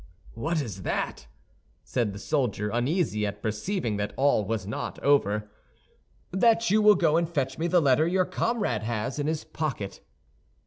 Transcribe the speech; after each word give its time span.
"What 0.33 0.63
is 0.63 0.81
that?" 0.81 1.27
said 1.83 2.11
the 2.11 2.17
soldier, 2.17 2.69
uneasy 2.73 3.23
at 3.23 3.43
perceiving 3.43 3.97
that 3.97 4.13
all 4.17 4.43
was 4.43 4.65
not 4.65 4.97
over. 5.03 5.51
"That 6.31 6.71
you 6.71 6.81
will 6.81 6.95
go 6.95 7.17
and 7.17 7.29
fetch 7.29 7.59
me 7.59 7.67
the 7.67 7.79
letter 7.83 8.07
your 8.07 8.25
comrade 8.25 8.81
has 8.81 9.19
in 9.19 9.27
his 9.27 9.43
pocket." 9.43 10.01